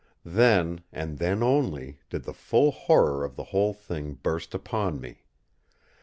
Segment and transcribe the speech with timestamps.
[0.25, 5.25] Then, and then only, did the full horror of the whole thing burst upon me!